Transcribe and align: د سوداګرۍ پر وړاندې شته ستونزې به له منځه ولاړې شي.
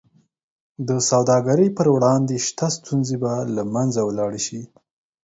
د 0.87 0.89
سوداګرۍ 1.09 1.67
پر 1.77 1.87
وړاندې 1.95 2.35
شته 2.47 2.67
ستونزې 2.77 3.15
به 3.21 3.33
له 3.55 3.63
منځه 3.73 4.01
ولاړې 4.03 4.41
شي. 4.47 4.61